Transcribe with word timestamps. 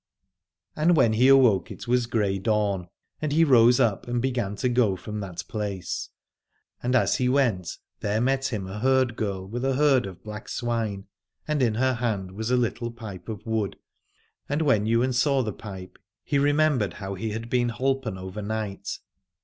And 0.75 0.95
when 0.95 1.13
he 1.13 1.27
awoke 1.27 1.69
it 1.69 1.87
was 1.87 2.07
grey 2.07 2.39
dawn: 2.39 2.87
and 3.21 3.31
he 3.31 3.43
rose 3.43 3.79
up 3.79 4.07
and 4.07 4.19
began 4.19 4.55
to 4.55 4.67
go 4.67 4.95
from 4.95 5.19
that 5.19 5.43
place. 5.47 6.09
And 6.81 6.95
as 6.95 7.17
he 7.17 7.29
went 7.29 7.77
there 7.99 8.19
met 8.19 8.47
him 8.47 8.65
a 8.65 8.79
herd 8.79 9.15
girl 9.15 9.47
with 9.47 9.63
a 9.63 9.75
herd 9.75 10.07
of 10.07 10.23
black 10.23 10.49
swine, 10.49 11.05
and 11.47 11.61
in 11.61 11.75
her 11.75 11.93
hand 11.93 12.31
was 12.31 12.49
a 12.49 12.57
little 12.57 12.89
pipe 12.89 13.29
of 13.29 13.45
wood, 13.45 13.77
and 14.49 14.63
when 14.63 14.87
Ywain 14.87 15.13
saw 15.13 15.43
the 15.43 15.53
pipe 15.53 15.99
he 16.23 16.39
remembered 16.39 16.93
how 16.93 17.13
he 17.13 17.29
had 17.29 17.47
been 17.47 17.69
holpen 17.69 18.17
overnight. 18.17 18.97